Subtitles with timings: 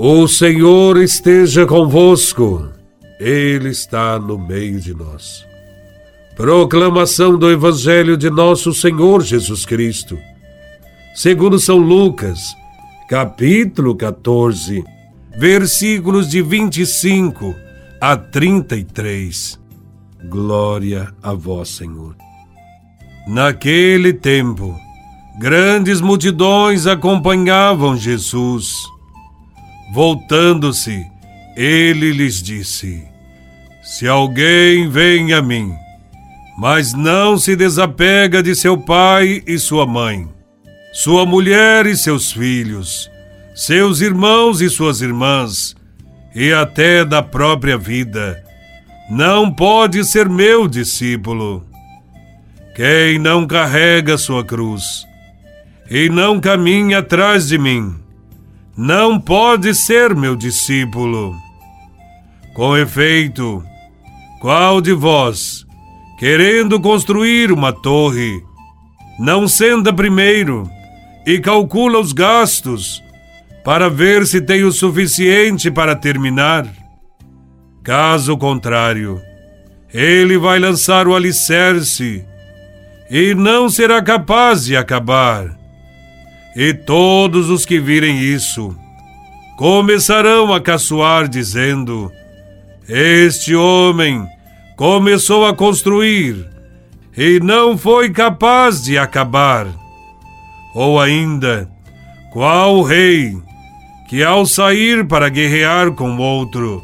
[0.00, 2.68] O Senhor esteja convosco,
[3.18, 5.44] Ele está no meio de nós.
[6.36, 10.16] Proclamação do Evangelho de Nosso Senhor Jesus Cristo,
[11.16, 12.38] segundo São Lucas,
[13.10, 14.84] capítulo 14,
[15.36, 17.52] versículos de 25
[18.00, 19.58] a 33.
[20.30, 22.14] Glória a Vós, Senhor.
[23.26, 24.78] Naquele tempo,
[25.40, 28.86] grandes multidões acompanhavam Jesus
[29.90, 31.06] Voltando-se,
[31.56, 33.02] ele lhes disse:
[33.82, 35.72] Se alguém vem a mim,
[36.58, 40.28] mas não se desapega de seu pai e sua mãe,
[40.92, 43.10] sua mulher e seus filhos,
[43.54, 45.74] seus irmãos e suas irmãs,
[46.34, 48.42] e até da própria vida,
[49.10, 51.64] não pode ser meu discípulo.
[52.76, 55.06] Quem não carrega sua cruz
[55.90, 57.96] e não caminha atrás de mim,
[58.78, 61.34] não pode ser meu discípulo.
[62.54, 63.60] Com efeito,
[64.40, 65.66] qual de vós,
[66.16, 68.40] querendo construir uma torre,
[69.18, 70.70] não senta primeiro
[71.26, 73.02] e calcula os gastos
[73.64, 76.64] para ver se tem o suficiente para terminar?
[77.82, 79.20] Caso contrário,
[79.92, 82.24] ele vai lançar o alicerce
[83.10, 85.57] e não será capaz de acabar.
[86.60, 88.74] E todos os que virem isso
[89.56, 92.10] começarão a caçoar, dizendo:
[92.88, 94.26] Este homem
[94.76, 96.44] começou a construir
[97.16, 99.68] e não foi capaz de acabar.
[100.74, 101.70] Ou ainda,
[102.32, 103.38] qual rei
[104.08, 106.82] que, ao sair para guerrear com outro,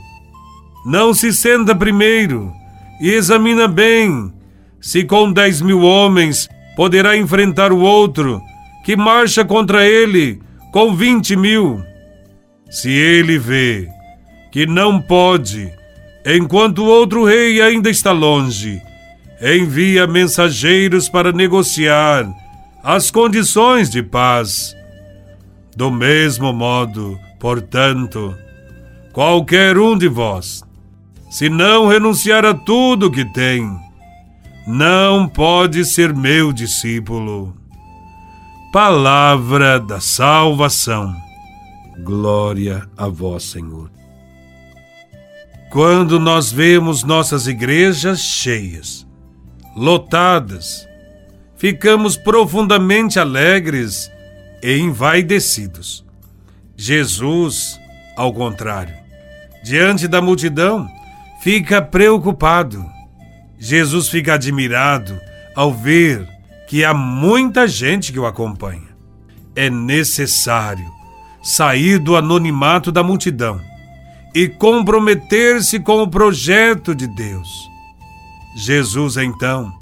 [0.86, 2.52] não se senta primeiro
[3.00, 4.32] e examina bem
[4.80, 8.40] se com dez mil homens poderá enfrentar o outro
[8.84, 10.40] que marcha contra ele
[10.72, 11.82] com vinte mil.
[12.70, 13.88] Se ele vê
[14.52, 15.72] que não pode,
[16.24, 18.80] enquanto o outro rei ainda está longe,
[19.40, 22.26] envia mensageiros para negociar
[22.82, 24.76] as condições de paz.
[25.76, 28.36] Do mesmo modo, portanto,
[29.12, 30.62] qualquer um de vós,
[31.30, 33.68] se não renunciar a tudo que tem,
[34.66, 37.63] não pode ser meu discípulo.
[38.74, 41.14] Palavra da salvação.
[42.00, 43.88] Glória a vós, Senhor.
[45.70, 49.06] Quando nós vemos nossas igrejas cheias,
[49.76, 50.88] lotadas,
[51.56, 54.10] ficamos profundamente alegres
[54.60, 56.04] e envaidecidos.
[56.76, 57.78] Jesus,
[58.16, 58.96] ao contrário,
[59.62, 60.88] diante da multidão,
[61.44, 62.84] fica preocupado.
[63.56, 65.16] Jesus fica admirado
[65.54, 66.33] ao ver
[66.66, 68.94] que há muita gente que o acompanha.
[69.54, 70.90] É necessário
[71.42, 73.60] sair do anonimato da multidão
[74.34, 77.48] e comprometer-se com o projeto de Deus.
[78.56, 79.72] Jesus, então,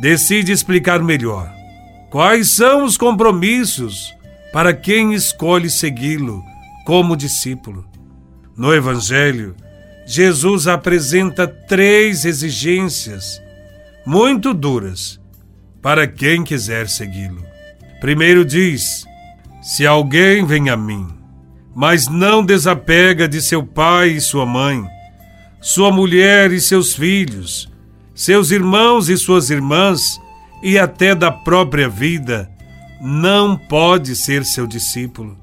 [0.00, 1.52] decide explicar melhor
[2.10, 4.12] quais são os compromissos
[4.52, 6.42] para quem escolhe segui-lo
[6.84, 7.86] como discípulo.
[8.56, 9.54] No Evangelho,
[10.04, 13.40] Jesus apresenta três exigências
[14.04, 15.21] muito duras
[15.82, 17.44] para quem quiser segui-lo.
[18.00, 19.04] Primeiro diz:
[19.60, 21.08] Se alguém vem a mim,
[21.74, 24.84] mas não desapega de seu pai e sua mãe,
[25.60, 27.68] sua mulher e seus filhos,
[28.14, 30.20] seus irmãos e suas irmãs,
[30.62, 32.48] e até da própria vida,
[33.00, 35.36] não pode ser seu discípulo.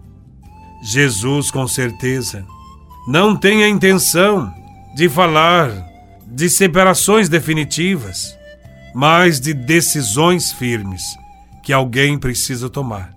[0.81, 2.45] Jesus, com certeza,
[3.05, 4.53] não tem a intenção
[4.95, 5.69] de falar
[6.25, 8.38] de separações definitivas
[8.93, 11.03] mas de decisões firmes
[11.63, 13.13] que alguém precisa tomar,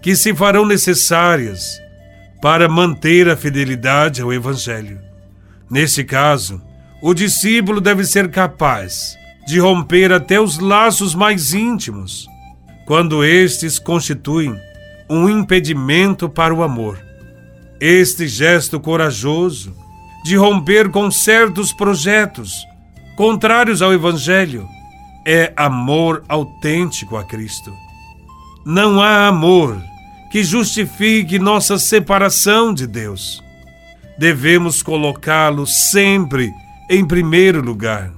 [0.00, 1.80] que se farão necessárias
[2.40, 5.00] para manter a fidelidade ao Evangelho.
[5.68, 6.62] Nesse caso,
[7.02, 9.16] o discípulo deve ser capaz
[9.46, 12.26] de romper até os laços mais íntimos,
[12.86, 14.56] quando estes constituem
[15.08, 16.98] um impedimento para o amor.
[17.80, 19.74] Este gesto corajoso
[20.24, 22.52] de romper com certos projetos
[23.16, 24.68] contrários ao Evangelho
[25.26, 27.74] é amor autêntico a Cristo.
[28.64, 29.82] Não há amor
[30.30, 33.42] que justifique nossa separação de Deus.
[34.16, 36.52] Devemos colocá-lo sempre
[36.88, 38.12] em primeiro lugar.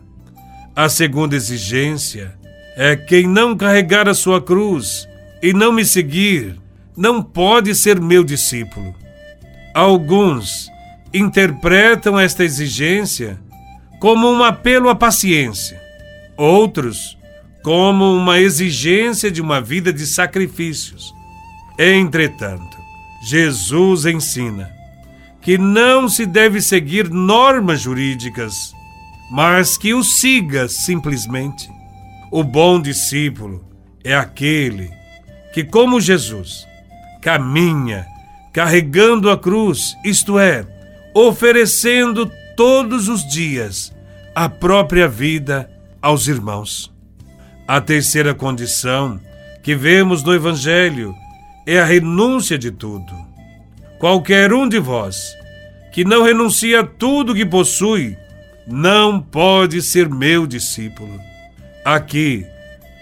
[0.77, 2.37] A segunda exigência
[2.77, 5.09] é quem não carregar a sua cruz
[5.43, 6.61] e não me seguir,
[6.95, 8.95] não pode ser meu discípulo.
[9.75, 10.69] Alguns
[11.13, 13.41] interpretam esta exigência
[13.99, 15.88] como um apelo à paciência
[16.39, 17.19] outros
[17.63, 21.13] como uma exigência de uma vida de sacrifícios.
[21.79, 22.79] Entretanto,
[23.23, 24.71] Jesus ensina:
[25.43, 28.73] que não se deve seguir normas jurídicas,
[29.31, 31.69] mas que o siga simplesmente.
[32.31, 33.65] O bom discípulo
[34.05, 34.91] é aquele
[35.53, 36.67] que, como Jesus,
[37.23, 38.07] caminha
[38.53, 40.67] carregando a cruz, isto é,
[41.15, 43.95] oferecendo todos os dias
[44.35, 45.71] a própria vida
[46.01, 46.93] aos irmãos.
[47.67, 49.21] A terceira condição
[49.63, 51.15] que vemos no Evangelho
[51.67, 53.13] é a renúncia de tudo.
[53.99, 55.37] Qualquer um de vós
[55.93, 58.17] que não renuncia a tudo que possui,
[58.67, 61.21] não pode ser meu discípulo.
[61.85, 62.47] Aqui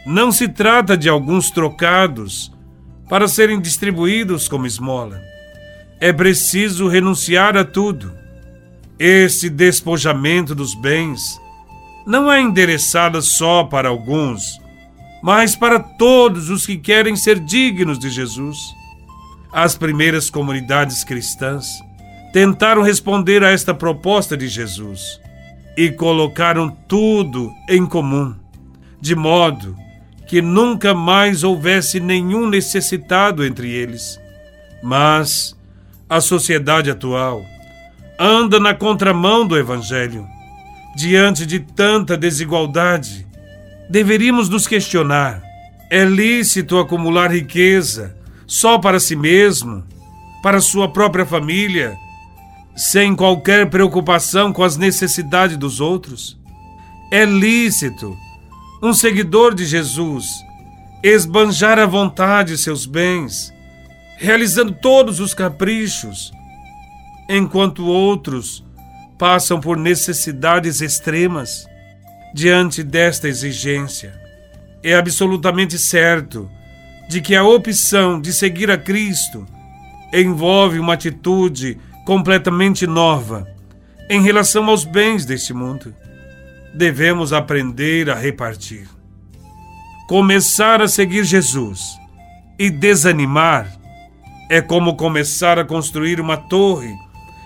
[0.07, 2.53] não se trata de alguns trocados
[3.09, 5.21] para serem distribuídos como esmola.
[6.01, 8.13] É preciso renunciar a tudo.
[8.99, 11.41] Esse despojamento dos bens
[12.07, 14.61] não é endereçado só para alguns,
[15.23, 18.59] mas para todos os que querem ser dignos de Jesus.
[19.53, 21.67] As primeiras comunidades cristãs
[22.33, 25.21] tentaram responder a esta proposta de Jesus
[25.77, 28.35] e colocaram tudo em comum,
[29.01, 29.77] de modo
[30.27, 34.21] que nunca mais houvesse nenhum necessitado entre eles.
[34.83, 35.57] Mas
[36.09, 37.43] a sociedade atual
[38.19, 40.36] anda na contramão do Evangelho.
[40.97, 43.27] Diante de tanta desigualdade,
[43.91, 45.43] deveríamos nos questionar:
[45.91, 48.17] é lícito acumular riqueza
[48.47, 49.85] só para si mesmo,
[50.43, 51.97] para sua própria família?
[52.77, 56.39] sem qualquer preocupação com as necessidades dos outros?
[57.11, 58.15] É lícito
[58.83, 60.27] um seguidor de Jesus
[61.03, 63.53] esbanjar à vontade seus bens,
[64.19, 66.31] realizando todos os caprichos,
[67.31, 68.66] enquanto outros
[69.19, 71.67] passam por necessidades extremas.
[72.35, 74.13] Diante desta exigência,
[74.83, 76.51] é absolutamente certo
[77.09, 79.47] de que a opção de seguir a Cristo
[80.13, 83.47] envolve uma atitude completamente nova
[84.09, 85.95] em relação aos bens deste mundo.
[86.75, 88.87] Devemos aprender a repartir.
[90.09, 91.99] Começar a seguir Jesus
[92.59, 93.69] e desanimar
[94.49, 96.95] é como começar a construir uma torre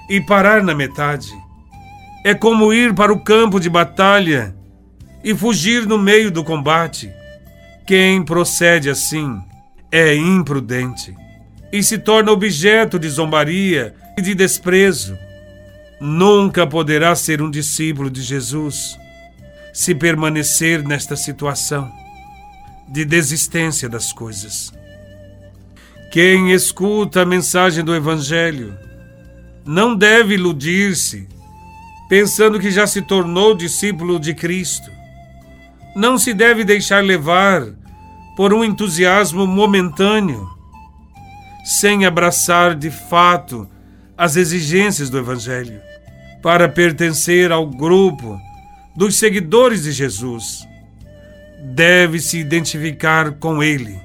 [0.08, 1.30] e parar na metade.
[2.22, 4.54] É como ir para o campo de batalha
[5.24, 7.10] e fugir no meio do combate.
[7.86, 9.40] Quem procede assim
[9.90, 11.14] é imprudente
[11.72, 15.16] e se torna objeto de zombaria e de desprezo.
[16.00, 18.96] Nunca poderá ser um discípulo de Jesus
[19.72, 21.90] se permanecer nesta situação
[22.88, 24.72] de desistência das coisas.
[26.10, 28.76] Quem escuta a mensagem do Evangelho
[29.64, 31.28] não deve iludir-se
[32.10, 34.90] pensando que já se tornou discípulo de Cristo.
[35.94, 37.64] Não se deve deixar levar
[38.36, 40.50] por um entusiasmo momentâneo
[41.64, 43.68] sem abraçar de fato
[44.18, 45.80] as exigências do Evangelho,
[46.42, 48.40] para pertencer ao grupo
[48.96, 50.66] dos seguidores de Jesus.
[51.62, 54.00] Deve se identificar com ele,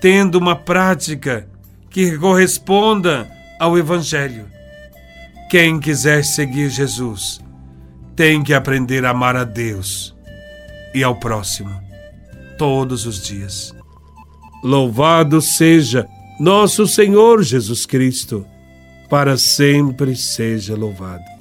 [0.00, 1.46] tendo uma prática
[1.90, 3.30] que corresponda
[3.60, 4.57] ao Evangelho.
[5.48, 7.40] Quem quiser seguir Jesus
[8.14, 10.14] tem que aprender a amar a Deus
[10.94, 11.70] e ao próximo
[12.58, 13.74] todos os dias.
[14.62, 16.06] Louvado seja
[16.38, 18.44] nosso Senhor Jesus Cristo,
[19.08, 21.37] para sempre seja louvado.